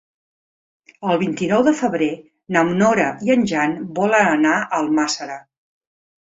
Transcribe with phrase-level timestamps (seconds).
[1.11, 2.09] El vint-i-nou de febrer
[2.57, 5.41] na Nora i en Jan volen anar a Almàssera.